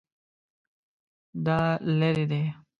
[1.45, 1.59] دا
[1.99, 2.43] لیرې دی؟